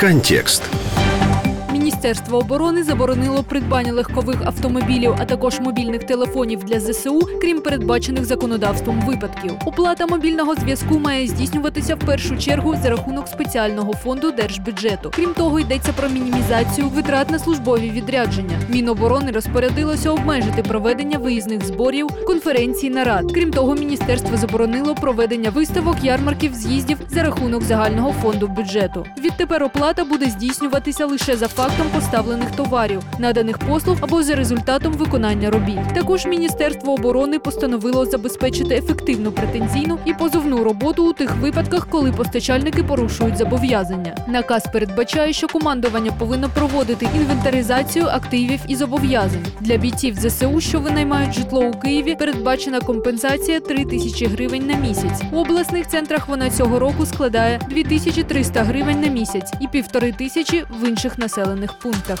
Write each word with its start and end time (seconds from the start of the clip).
Контекст. 0.00 0.79
Міністерство 2.00 2.38
оборони 2.38 2.82
заборонило 2.82 3.42
придбання 3.42 3.92
легкових 3.92 4.36
автомобілів, 4.44 5.14
а 5.18 5.24
також 5.24 5.60
мобільних 5.60 6.04
телефонів 6.04 6.64
для 6.64 6.80
ЗСУ, 6.80 7.20
крім 7.40 7.60
передбачених 7.60 8.24
законодавством 8.24 9.00
випадків. 9.00 9.52
Оплата 9.66 10.06
мобільного 10.06 10.54
зв'язку 10.54 10.98
має 10.98 11.26
здійснюватися 11.26 11.94
в 11.94 11.98
першу 11.98 12.38
чергу 12.38 12.76
за 12.82 12.90
рахунок 12.90 13.28
спеціального 13.28 13.92
фонду 13.92 14.30
держбюджету. 14.30 15.10
Крім 15.14 15.34
того, 15.34 15.60
йдеться 15.60 15.92
про 15.92 16.08
мінімізацію 16.08 16.88
витрат 16.88 17.30
на 17.30 17.38
службові 17.38 17.90
відрядження. 17.90 18.60
Міноборони 18.68 19.30
розпорядилося 19.30 20.10
обмежити 20.10 20.62
проведення 20.62 21.18
виїзних 21.18 21.64
зборів, 21.64 22.08
конференцій, 22.26 22.90
нарад. 22.90 23.32
Крім 23.34 23.50
того, 23.50 23.74
міністерство 23.74 24.36
заборонило 24.36 24.94
проведення 24.94 25.50
виставок, 25.50 25.96
ярмарків, 26.02 26.54
з'їздів 26.54 26.98
за 27.08 27.22
рахунок 27.22 27.62
загального 27.62 28.12
фонду 28.12 28.48
бюджету. 28.48 29.06
Відтепер 29.24 29.62
оплата 29.62 30.04
буде 30.04 30.26
здійснюватися 30.26 31.06
лише 31.06 31.36
за 31.36 31.48
фактом 31.48 31.89
поставлених 31.94 32.50
товарів, 32.50 33.02
наданих 33.18 33.58
послуг 33.58 33.96
або 34.00 34.22
за 34.22 34.34
результатом 34.34 34.92
виконання 34.92 35.50
робіт. 35.50 35.78
Також 35.94 36.26
Міністерство 36.26 36.92
оборони 36.92 37.38
постановило 37.38 38.06
забезпечити 38.06 38.74
ефективну 38.74 39.32
претензійну 39.32 39.98
і 40.04 40.14
позовну 40.14 40.64
роботу 40.64 41.10
у 41.10 41.12
тих 41.12 41.36
випадках, 41.36 41.86
коли 41.90 42.12
постачальники 42.12 42.82
порушують 42.82 43.36
зобов'язання. 43.36 44.16
Наказ 44.28 44.66
передбачає, 44.72 45.32
що 45.32 45.48
командування 45.48 46.12
повинно 46.18 46.48
проводити 46.48 47.08
інвентаризацію 47.16 48.06
активів 48.06 48.60
і 48.68 48.76
зобов'язань. 48.76 49.46
Для 49.60 49.76
бійців 49.76 50.14
ЗСУ, 50.14 50.60
що 50.60 50.80
винаймають 50.80 51.34
житло 51.34 51.60
у 51.60 51.72
Києві, 51.72 52.14
передбачена 52.14 52.80
компенсація 52.80 53.60
3 53.60 53.84
тисячі 53.84 54.26
гривень 54.26 54.66
на 54.66 54.74
місяць. 54.74 55.22
У 55.32 55.36
обласних 55.36 55.88
центрах 55.88 56.28
вона 56.28 56.50
цього 56.50 56.78
року 56.78 57.06
складає 57.06 57.60
2300 57.70 58.62
гривень 58.62 59.00
на 59.00 59.06
місяць 59.08 59.52
і 59.60 59.68
півтори 59.68 60.12
тисячі 60.12 60.64
в 60.80 60.88
інших 60.88 61.18
населених 61.18 61.72
пунктах. 61.80 62.20